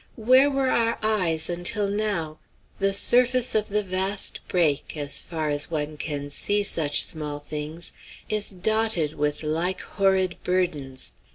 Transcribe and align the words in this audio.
Where 0.17 0.49
were 0.49 0.71
our 0.71 0.97
eyes 1.03 1.47
until 1.47 1.87
now? 1.87 2.39
The 2.79 2.91
surface 2.91 3.53
of 3.53 3.67
the 3.69 3.83
vast 3.83 4.39
brake, 4.47 4.97
as 4.97 5.21
far 5.21 5.49
as 5.49 5.69
one 5.69 5.95
can 5.95 6.31
see 6.31 6.63
such 6.63 7.03
small 7.03 7.37
things, 7.39 7.93
is 8.27 8.49
dotted 8.49 9.13
with 9.13 9.43
like 9.43 9.81
horrid 9.81 10.37
burdens. 10.43 11.13